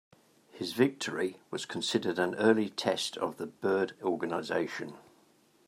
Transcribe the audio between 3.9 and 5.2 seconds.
Organization.